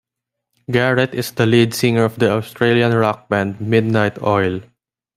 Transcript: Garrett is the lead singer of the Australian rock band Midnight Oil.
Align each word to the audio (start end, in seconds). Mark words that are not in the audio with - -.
Garrett 0.71 1.13
is 1.13 1.33
the 1.33 1.45
lead 1.45 1.75
singer 1.75 2.03
of 2.05 2.17
the 2.17 2.27
Australian 2.31 2.91
rock 2.95 3.29
band 3.29 3.61
Midnight 3.61 4.19
Oil. 4.23 4.61